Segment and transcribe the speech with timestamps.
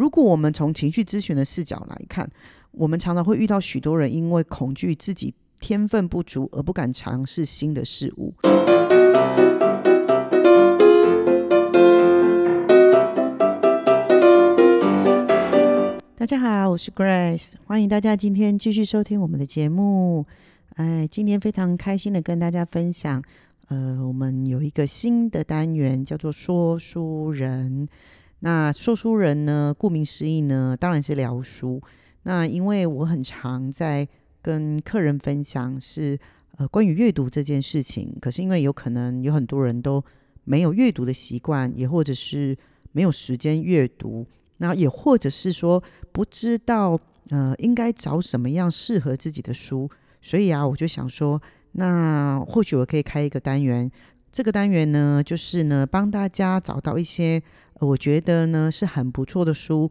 [0.00, 2.26] 如果我们从情绪咨询的视角来看，
[2.70, 8.32] 我们常常会遇到许多人因为恐惧自己天分不足而不敢尝试新的事物。
[16.16, 20.24] 大家好，我是 Grace，欢迎大家今天继续收听我们的节目。
[20.76, 23.22] 哎，今天非常开心的跟大家分享，
[23.68, 27.86] 呃，我们有一个新的单元叫做说书人。
[28.40, 31.82] 那说书人呢，顾名思义呢，当然是聊书。
[32.22, 34.06] 那因为我很常在
[34.42, 36.18] 跟客人分享是
[36.56, 40.02] 呃关于阅读这件事情，可是因为有可能有很多人都
[40.44, 42.56] 没有阅读的习惯，也或者是
[42.92, 44.26] 没有时间阅读，
[44.58, 46.98] 那也或者是说不知道
[47.28, 49.90] 呃应该找什么样适合自己的书。
[50.22, 51.40] 所以啊，我就想说，
[51.72, 53.90] 那或许我可以开一个单元。
[54.30, 57.42] 这个单元呢，就是呢，帮大家找到一些
[57.80, 59.90] 我觉得呢是很不错的书。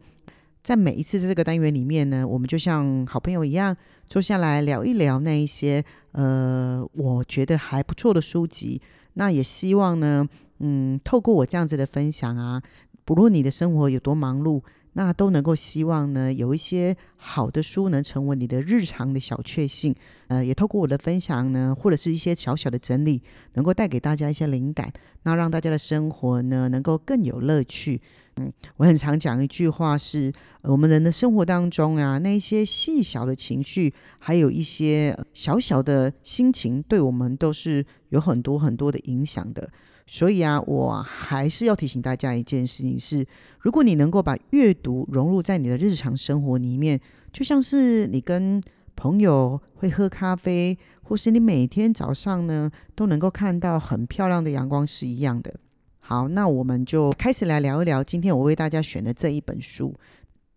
[0.62, 3.76] 在每一次在这个单元里面呢，我们就像好朋友一样
[4.08, 8.80] 坐下来聊一聊那一些呃，我觉得还不错的书籍。
[9.14, 12.62] 那也希望呢，嗯，透过我这样子的分享啊，
[13.04, 14.62] 不论你的生活有多忙碌。
[14.92, 19.94] 那都能够希望呢，有一些好的书能成为你的日常的小确幸。
[20.28, 23.22] 呃，也透过我的分享呢，或者是一些小小的整理，
[23.54, 28.00] 能够带给大家一些灵感，那让大家的生活呢能够更有乐趣。
[28.36, 39.70] 嗯，我很常讲一句话是：我们人的生活当中啊，那一些细小的情绪，还有一些小小的心情，对我们都是有很多很多的影响的。
[40.12, 43.24] 所以啊，我还是要提醒大家一件事情是：
[43.60, 47.00] 如果你能够把阅读融入在你的日常生活里面，
[47.32, 48.60] 就像是你跟
[48.96, 55.54] 朋友会喝咖啡，或是你每天早上呢都能够看到很漂亮的阳光是一样的。
[56.00, 59.94] 好，那我们就开始来聊一聊今天我为大家选的这一本书。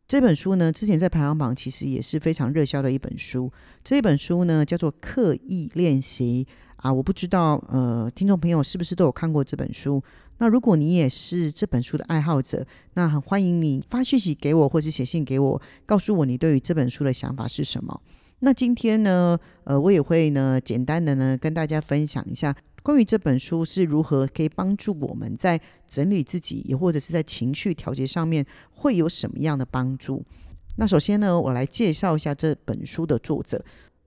[0.08, 3.52] 这本书呢，之前在排行榜其实也是非常热销的一本书。
[3.84, 6.48] 这本书呢，叫做《刻意练习》。
[6.84, 10.04] 啊，我不知道，呃，听众朋友是不是都有看过这本书？
[10.40, 18.02] 那如果你也是这本书的爱好者，那很欢迎你发讯息给我，或是写信给我，告诉我你对于这本书的想法是什么。
[18.40, 30.22] 那今天呢，呃，我也会呢，简单的呢，跟大家分享一下关于这本书是如何可以帮助我们在整理自己，也或者是在情绪调节上面会有什么样的帮助。
[30.76, 33.64] 那首先呢，我来介绍一下这本书的作者。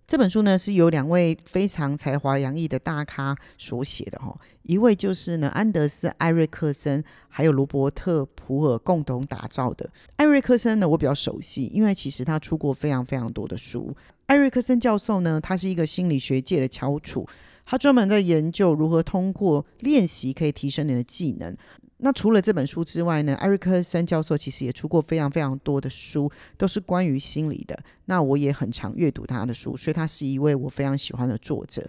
[0.07, 9.91] 这本书呢是由两位非常才华洋溢的大咖所写的哈，一位就是呢安德斯·艾瑞克森，还有罗伯特·普尔共同打造的。
[10.15, 13.97] 艾瑞克森呢我比较熟悉，因为其实他出过非常非常多的书。
[14.27, 17.27] 艾瑞克森教授呢，他是一个心理学界的翘楚，
[17.65, 21.57] 他专门在研究如何通过练习可以提升你的技能。
[21.99, 27.79] 那除了这本书之外呢，艾瑞克森教授其实也出过非常非常多的书，都是关于心理的。
[28.05, 31.89] 那我也很常阅读他的书，所以他是一位我非常喜欢的作者。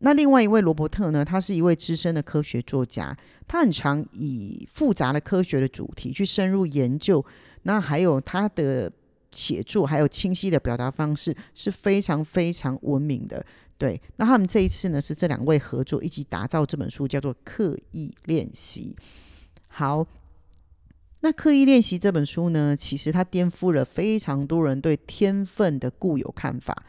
[0.00, 3.16] 那另外一位罗伯特呢，他是一位资深的科学作家，
[3.48, 7.24] 他很常以复杂的科学的主题去深入研究。
[7.64, 8.92] 那还有他的
[9.32, 13.44] 写作，还有清晰的表达方式是非常非常文明的。
[13.76, 18.94] 对，那他们这一次呢，是这两位合作一起打造这本书，叫做《刻意练习》。
[19.68, 20.06] 好，
[21.20, 26.84] 那刻意练习这本书呢，其实它颠覆了非常多人对天分的固有看法。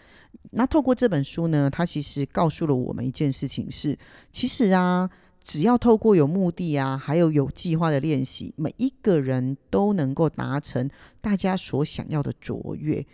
[0.51, 3.97] 那透过这本书呢，它其实告诉了我们一件事情是：
[4.31, 5.09] 其实啊，
[5.43, 10.89] 只要透过有目的啊，还有有计划的练习，每一个人都能够达成
[11.21, 13.05] 大家所想要的卓越。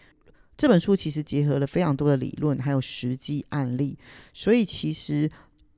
[0.56, 3.98] 这本书其实结合了非常多的理论，还有实际案例，
[4.34, 5.30] 所以其实。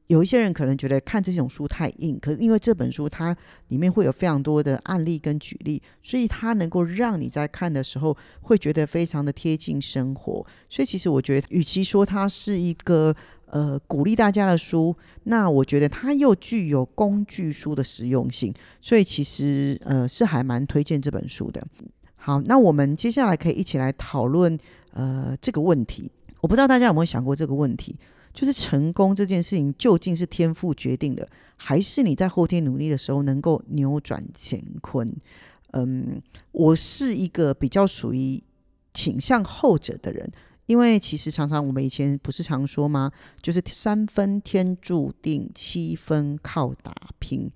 [0.07, 3.35] 有一些人可能觉得看这种书太硬，可是因为这本书它
[3.67, 10.45] 里面会有非常多的案例跟举例，所以它能够让你在看的时候会觉得非常的贴近生活。
[10.69, 13.13] 所以其实我觉得，与其说它是一个
[13.47, 14.95] 呃鼓励大家的书，
[15.25, 21.61] 那我觉得它又具有工具书的实用性，所以其实呃是还蛮推荐这本书的。
[22.15, 24.57] 好，那我们接下来可以一起来讨论
[24.93, 26.09] 呃这个问题。
[26.39, 27.97] 我不知道大家有没有想过这个问题。
[28.37, 35.11] 就是成功这件事情究竟是天赋决定的，还是你在后天努力的时候能够扭转乾坤？
[35.71, 38.39] 嗯，我是一个比较属于
[38.93, 40.31] 倾向后者的人，
[40.67, 43.11] 因为其实常常我们以前不是常说吗？
[43.41, 47.51] 就是三分天注定，七分靠打拼。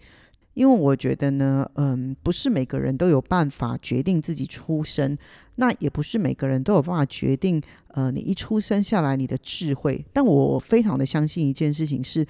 [0.55, 5.15] 因为我觉得呢，嗯，不是每个人都有办法决定自己出生，
[5.61, 10.03] 那也不是每个人都有办法决定，呃，你一出生下来你的智慧。
[10.11, 12.25] 但我非常的相信一件事情是，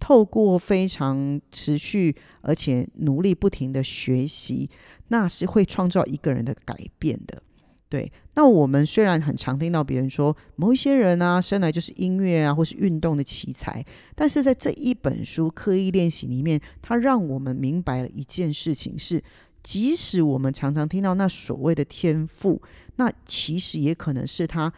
[0.00, 4.68] 透过非常持续而且努力不停的学习，
[5.08, 7.40] 那是会创造一个人的改变的。
[7.88, 13.84] 对，那我们虽然很常听到别人说某一些人啊，生来就是音乐啊，或是运动的奇才，
[14.16, 19.22] 但是在这一本书《刻意练习》里面，它让我们明白了一件事情：是
[19.62, 22.60] 即使我们常常听到那所谓的天赋，
[22.96, 24.72] 那其实也可能是他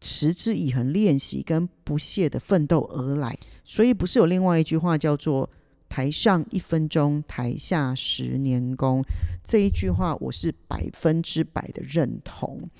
[0.00, 3.38] 持之以恒练习跟不懈的奋斗而来。
[3.64, 5.50] 所以，不是有另外一句话叫做？
[5.88, 9.04] 台上一分钟，台下十年功。
[9.44, 12.70] 这一句话，我是百分之百的认同。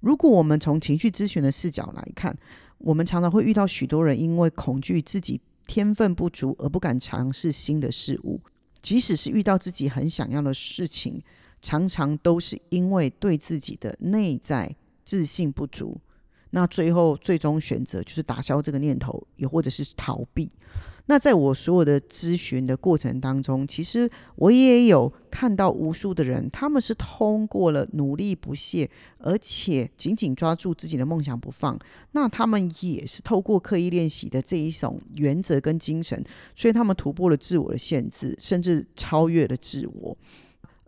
[0.00, 2.36] 如果我们从情绪咨询的视角来看，
[2.78, 8.40] 我们常常会遇到许多人因为恐惧自己天分不足而不敢尝试新的事物，
[8.84, 11.22] 即使是遇到自己很想要的事情，
[11.62, 14.76] 常常都是因为对自己的内在
[15.06, 15.98] 自信不足。
[16.50, 20.52] 那最后最终选择就是打消这个念头，也或者是逃避。
[21.06, 31.78] 那在我所有的咨询的过程当中，其实我也有看到无数的人，他们是通过了努力不懈，而且紧紧抓住自己的梦想不放。
[32.12, 36.24] 那他们也是透过刻意练习的这一种原则跟精神，
[36.56, 40.16] 所以他们突破了自我的限制，甚至超越了自我。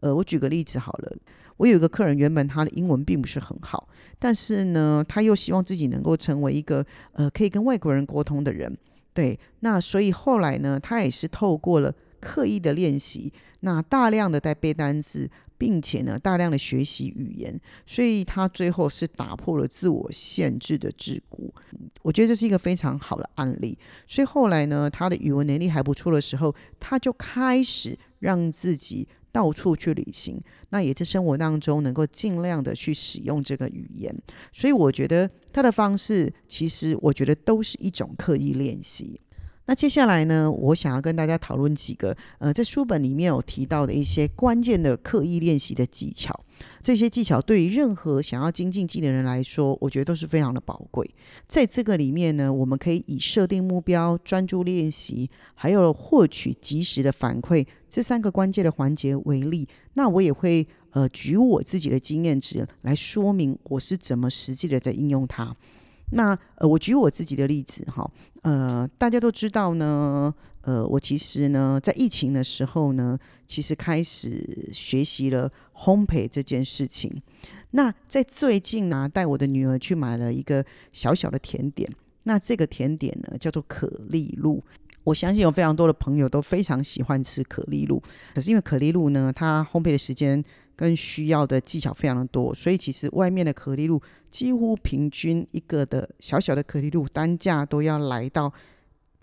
[0.01, 1.15] 呃，我举个例子好了，
[1.59, 3.87] 我有一个客人，原本他的英文并不是很好，
[4.19, 8.79] 但是呢，他又希望自己能够成为一个呃可以跟外国人沟通的人。
[9.17, 21.51] 对，那所以后来呢，他也是透过了刻意的练习，那大量的在背单词，并且呢，大量的学习语言，所以他最后是打破了自我限制的桎梏。
[22.03, 23.79] 我觉得这是一个非常好的案例。
[24.07, 29.09] 所以后来呢，他的语文能力还不错的时候，他就开始让自己。
[29.33, 30.41] 到处去旅行，
[30.71, 34.15] 那也在生活当中能够尽量的去使用这个语言，
[34.53, 39.21] 所以我觉得他的方式，其实我觉得都是一种刻意练习。
[39.69, 46.45] 那接下来呢，我想要跟大家讨论几个，呃，在书本里面有提到的一些关键的刻意练习的技巧。
[46.81, 51.11] 这些技巧对于任何想要精进技能的人来说，我觉得都是非常的宝贵。
[51.49, 59.69] 在这个里面呢，我们可以以设定目标、专注练习，还有获取及时的反馈这三个关键的环节为例。
[59.97, 65.57] 那我也会呃举我自己的经验值来说明我是怎么实际的在应用它。
[66.13, 68.09] 那呃，我举我自己的例子哈，
[68.43, 77.11] 呃，大家都知道呢，呃，我其实呢，在疫情的时候呢，其实开始学习了烘焙这件事情。
[77.73, 81.91] 那在最近呢，带我的女儿去买了一个小小的甜点，
[82.23, 84.63] 那这个甜点呢，叫做可丽露。
[85.07, 88.03] 我相信有非常多的朋友都非常喜欢吃可丽露，
[88.35, 90.45] 可是因为可丽露呢，它烘焙的时间。
[90.79, 93.99] 跟需要的技巧非常的多，所以其实外面的可丽露
[94.31, 98.53] 几乎平均一个的小小的可丽露单价都要来到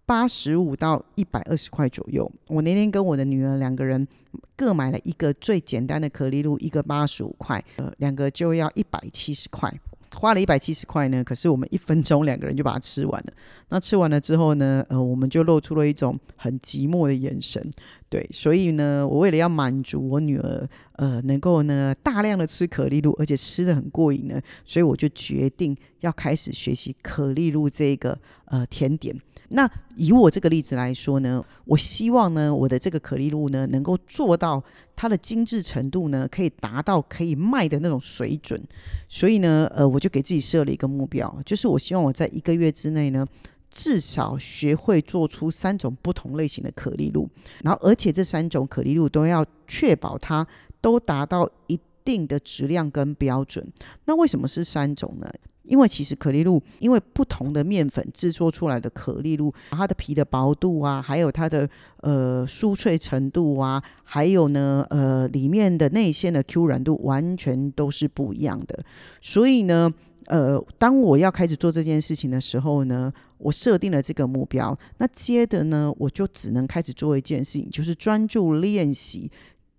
[0.03, 2.31] 八十五到一百二十块左右。
[2.47, 4.07] 我那天跟我的女儿两个人
[4.55, 9.71] 各买了一个最简单的可丽露，一个八十五块，呃，两个就要一百七十块。
[10.15, 13.33] 花了一百七十块呢，可是我们一分钟两个人就把它吃完了。
[13.69, 17.67] 那吃完了之后呢，呃，我们就露出了一种很寂寞的眼神。
[18.13, 28.15] 对，所以呢，我为了要满足我女儿，呃，能够呢大量的吃可丽露，而且吃的很过瘾呢，所以我就决定要开始学习可丽露这个
[28.45, 29.19] 呃甜点。
[29.49, 34.63] 那以我这个例子来说呢，我希望呢，我的这个可丽露呢，能够做到
[34.95, 38.61] 它的精致程度呢，可以达到可以卖的那种水准。
[39.09, 43.25] 所以呢，呃，我就给自己设了一个目标，就是我希望我在一个月之内呢，
[43.73, 47.27] 至少学会做出三种不同类型的可丽露，
[47.63, 50.45] 然后而且这三种可丽露都要确保它
[50.79, 53.67] 都达到一定的质量跟标准。
[54.05, 55.27] 那为什么是三种呢？
[55.63, 61.67] 因为其实可丽露，因为不同的面粉制作出来的可丽露，它的皮的薄度啊，还有它的
[62.01, 68.83] 呃酥脆程度啊，还有呢呃里面的内馅的 Q 软度，完全都是不一样的。
[69.21, 69.89] 所以呢，
[70.27, 79.31] 呃，当我要开始做这件事情的时候呢，我设定了这个目标，那接着呢，我就只能开始做一件事情，就是专注练习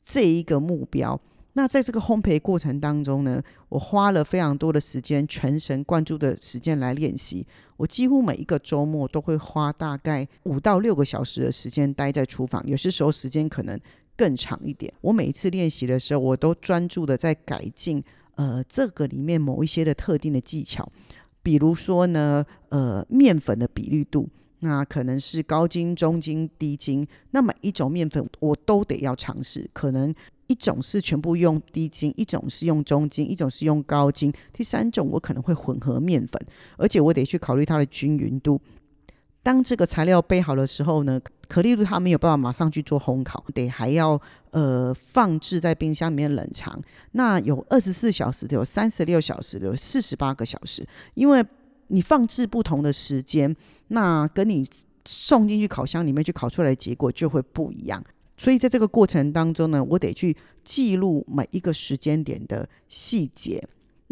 [0.05, 1.21] 这一个目标。
[1.57, 7.47] 那在这个烘焙过程当中呢，我花了非常多的时间，全神贯注的时间来练习。
[7.77, 13.79] 我几乎每一个周末都会花大概五到六个小时的时间待在厨房，有些时候时间可能
[14.17, 14.93] 更长一点。
[15.01, 18.03] 我每一次练习的时候，我都专注的在改进，
[18.37, 20.91] 呃，这个里面某一些的特定的技巧，
[21.43, 24.29] 比如说呢，呃，面粉的比率度，
[24.61, 30.15] 那可能是高筋、中筋、低筋，那么一种面粉我都得要尝试，可能。
[30.47, 36.39] 一种是全部用低筋，一种是用中筋，一种是用高筋，第三种我可能会混合面粉，
[36.77, 38.61] 而且我得去考虑它的均匀度。
[39.45, 44.21] 当这个材料备好的时候呢，可丽露它没有办法马上去做烘烤，得还要
[44.51, 46.83] 呃放置在冰箱里面冷藏。
[47.13, 50.89] 那有二十四小时的，有三十六小时的，有四十八个小时。
[51.13, 51.45] 因为
[51.89, 53.55] 你放置不同的时间，
[53.89, 54.67] 那跟你
[55.05, 58.03] 送进去烤箱里面去烤出来的结果就会不一样。
[58.39, 60.35] 所以在这个过程当中呢，我得去
[60.65, 63.63] 记录每一个时间点的细节。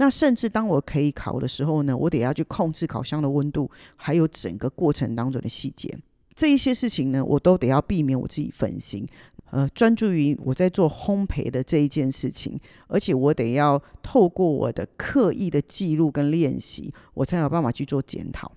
[0.02, 5.96] 那甚至当我可以烤的时候呢，我得要去控制烤箱的温度，还有整个过程当中的细节，
[6.34, 9.06] 这一些事情呢，我都得要避免我自己分心，
[9.52, 18.50] 呃，专注于我在做烘焙的这一件事情，而且我得要透过我的刻意的记录跟练习，我才有办法去做检讨。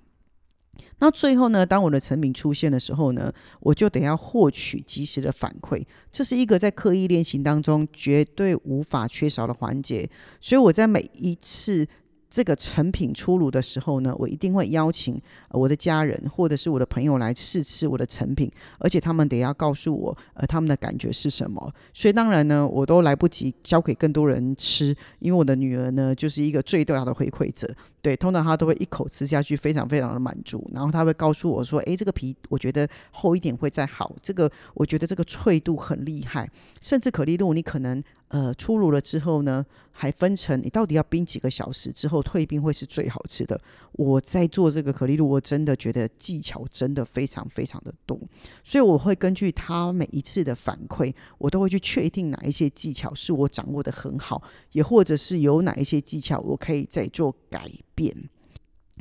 [0.99, 10.09] 那最后呢，当我的成品出现的时候呢，我就得要获取及时的反馈，这是一个在刻意练习当中绝对无法缺少的环节。
[10.39, 11.87] 所以我在每一次。
[12.35, 15.17] 这个成品出炉的时候呢，我一定会邀请
[15.51, 21.73] 我的家人或者是我的朋友来试吃我的成品，而且他们得要告诉我，呃，他们的感觉是什么。
[21.93, 27.73] 所以当然呢，我都来不及教给更多人吃，因为我的女儿呢就是一个最重要的回馈者。
[28.01, 30.69] 对，通常她都会一口吃下去，非常非常的满足。
[30.73, 36.51] 然后她会告诉我说：“诶，这个皮我觉得厚一点会再好，这个我觉得这个脆度很厉害，
[36.81, 38.03] 甚至可丽露你可能。”
[38.35, 43.57] 呃，出炉了之后呢，还分成你到底要冰几个小时之后退冰会是最好吃的。
[43.93, 48.19] 我在做这个可丽露，我真的觉得技巧真的非常非常的多，
[48.61, 58.13] 所以我会根据他每一次的反馈，我都会去确定哪一些技巧是我掌握的很好，也或者是有哪一些技巧我可以再做改变。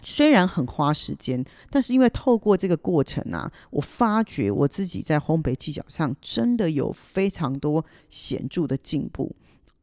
[0.06, 9.34] 虽然很花时间，但是因为透过这个过程啊，我发觉我自己在烘焙技巧上真的有非常多显著的进步，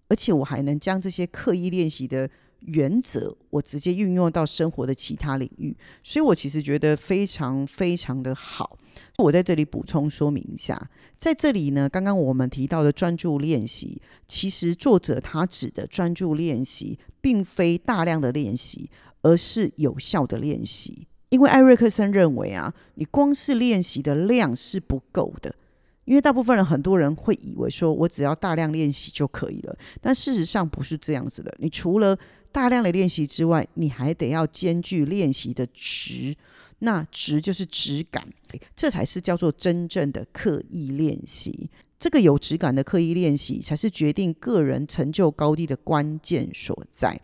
[0.07, 8.77] 而且我还能将这些刻意练习的原则，我直接运用到生活的其他领域，所以我其实觉得非常非常的好。
[9.17, 18.91] 我在这里补充说明一下，在这里呢，刚刚我们提到的专注练习，其实作者他指的专注练习，并非大量的练习。
[19.21, 25.53] 而是有效的练习，因为艾瑞克森认为啊，你光是练习的量是不够的，
[26.05, 31.53] 因为大部分人很多人会以为说我只要大量练习就可以了，但事实上不是这样子的。
[31.59, 32.17] 你除了
[32.51, 36.35] 大量的练习之外，你还得要兼具练习的质，
[36.79, 38.27] 那质就是质感，
[38.75, 41.69] 这才是叫做真正的刻意练习。
[41.97, 47.21] 这个有质感的刻意练习，才是决定个人成就高低的关键所在。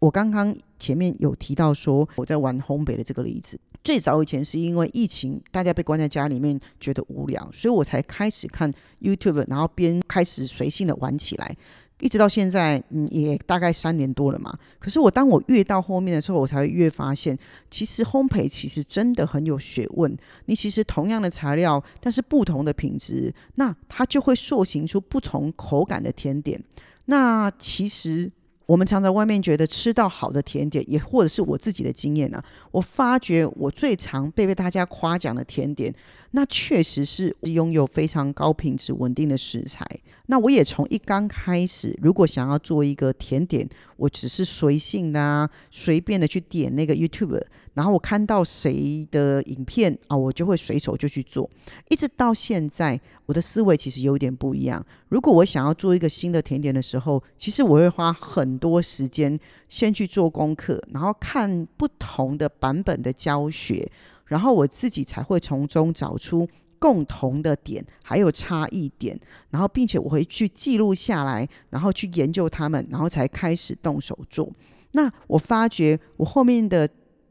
[0.00, 8.70] 我刚刚前面有提到说我在玩烘焙的这个例子，最早以前是因为疫情，大家被关在家里面觉得无聊，所以我才开始看
[9.00, 11.56] YouTube，然后边开始随性的玩起来，
[12.00, 14.58] 一直到现在，嗯，也大概三年多了嘛。
[14.78, 17.38] 可是我当我越到后面的时候，我才会越发现，
[17.70, 20.14] 其实烘焙其实真的很有学问。
[20.44, 26.62] 你其实同样的材料，但是不同的品质，那它就会塑形出不同口感的甜点。
[27.06, 28.30] 那其实。
[28.66, 32.42] 我们常在外面觉得吃到好的甜点，也或者是我自己的经验呢。
[32.70, 35.94] 我发觉我最常被被大家夸奖的甜点，
[36.30, 39.86] 那确实是拥有非常高品质、稳定的食材。
[40.26, 47.42] 那我也从一刚开始，如果想要做一个甜点，我只是随性的啊，随便的去点那个 YouTube，
[47.74, 51.50] 然后我看到谁的影片啊，我就会随手就去做。
[51.90, 54.84] 一直到现在，我的思维其实有点不一样。
[55.10, 59.38] 如果我想要做一个新的甜点的时候，其实我会花很多时间
[59.68, 63.90] 先去做功课，然后看不同的版本的教学，
[64.24, 66.48] 然后我自己才会从中找出。
[66.84, 74.52] 共同的点还有差异点，然后并且我会去记录下来，然后去研究他们，然后才开始动手做。
[74.92, 76.86] 那我发觉我后面的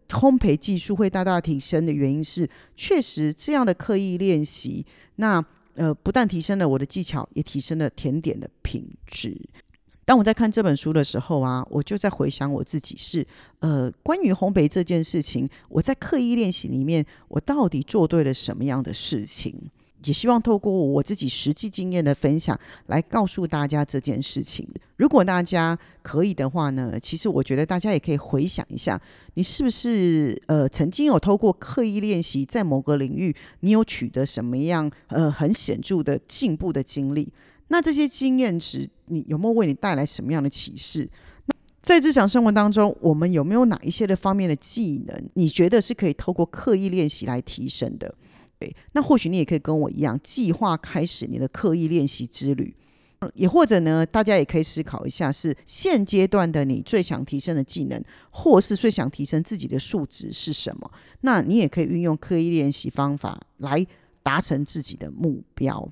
[0.10, 4.84] 烘焙技术会大大提升的原因是，确实这样的刻意练习，
[5.18, 5.46] 那
[5.76, 9.40] 呃不但提升了我的技巧，也提升了甜点的品质。
[10.06, 13.26] 当我在看这本书的时候啊，我就在回想我自己是，
[13.60, 19.72] 呃，关于烘焙这件事情，我在刻意练习里面，我到底做对了什么样的事情？
[20.06, 24.68] 也希望透过我自己实际经验的分享，来告诉大家这件事情。
[24.98, 29.02] 如果大家可以的话呢，其实我觉得大家也可以回想一下，
[29.36, 37.32] 你是不是呃曾经有透过刻意练习，在某个领域，你有取得什么样呃很显著的进步的经历？
[37.74, 41.10] 那这些经验值，你有没有为你带来什么样的启示？
[41.48, 48.14] 那在日常生活当中，我们有没有哪一些的方面的技能，你觉得是可以透过刻意练习来提升的？
[48.60, 52.76] 对，那或许你也可以跟我一样，计划开始你的刻意练习之旅。
[53.34, 58.00] 也或者呢，大家也可以思考一下，是现阶段的你最想提升的技能，
[58.30, 60.92] 或是最想提升自己的素质是什么？
[61.22, 63.84] 那你也可以运用刻意练习方法来
[64.22, 65.90] 达成自己的目标。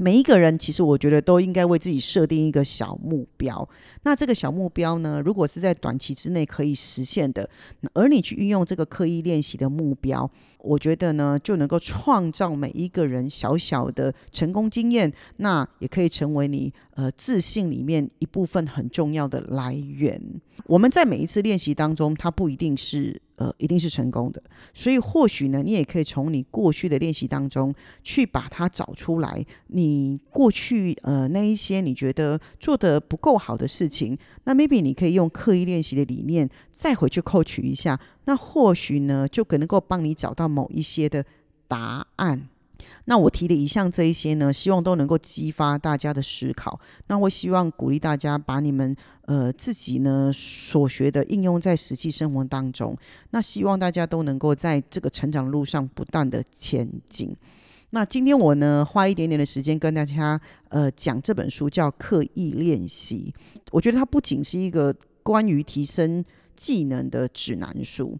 [0.00, 3.68] 每一个人其实我觉得都应该为自己设定一个小目标。
[4.04, 7.50] 那这个小目标呢，如果是在短期之内可以实现的，
[7.94, 15.12] 而你去运用这个刻意练习的目标，我觉得呢就能够创造每一个人小小的成功经验。
[15.36, 20.20] 那也可以成为你呃自信里面一部分很重要的来源。
[20.66, 23.20] 我们在每一次练习当中，它不一定是。
[23.38, 24.42] 呃，一定是成功的，
[24.74, 27.72] 所以或许呢，你也可以从你过去的练习当中
[28.02, 29.46] 去把它找出来。
[29.68, 41.24] 你过去呃那一些你觉得做的不够好的事情，那 maybe 你可以用刻意练习的理念再回去扣取一下，那或许呢就可能够帮你找到某一些的
[41.66, 42.46] 答案。
[43.06, 46.78] 那我提的以上这一些呢，希望都能够激发大家的思考。
[47.06, 52.94] 那我希望鼓励大家把你们呃自己呢所学的应用在实际生活当中。
[53.30, 57.34] 那希望大家都能够在这个成长路上不断的前进。
[57.90, 63.32] 那今天我呢花一点点的时间跟大家呃讲这本书叫《刻意练习》，
[63.70, 66.22] 我觉得它不仅是一个关于提升
[66.58, 68.18] 技能的指南书。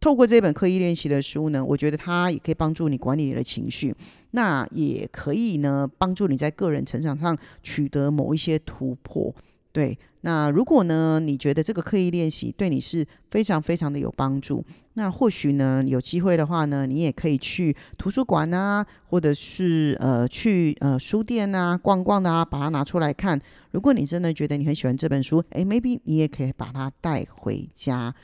[0.00, 3.94] 透过这本刻意练习的书呢，我觉得它也可以帮助你管理你的情绪，
[4.32, 9.34] 那也可以呢帮助你在个人成长上取得某一些突破。
[9.72, 14.64] 对，那如果呢你觉得这个刻意练习对你是非常非常的有帮助，
[14.94, 23.38] 那或许呢有机会的话呢，你也可以去图书馆啊，或者是呃去呃书店啊逛逛的啊，把它拿出来看。
[23.72, 28.14] 如果你真的觉得你很喜欢这本书，诶 m a y b e 你也可以把它带回家。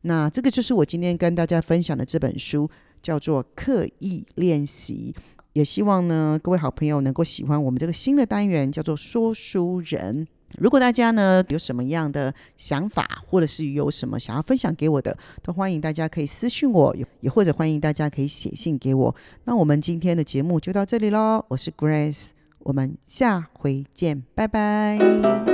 [0.00, 2.68] 那这个就是我今天跟大家分享的这本书，
[3.00, 5.14] 叫做《刻意练习》。
[5.52, 10.26] 也希望呢，各位好朋友能够喜欢我们这个新的单元，叫做“说书人”。
[10.58, 19.14] 如果大家呢有什么样的想法，或者是有什么想要分享给我的，都欢迎大家可以私信我，也或者欢迎大家可以写信给我。
[19.44, 25.47] 那我们今天的节目就到这里喽，我是 Grace，我们下回见，拜拜。